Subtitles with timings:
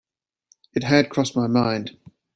[0.73, 1.95] It had crossed my mind.